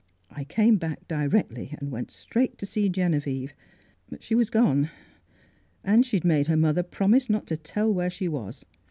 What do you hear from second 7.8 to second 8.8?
where she was.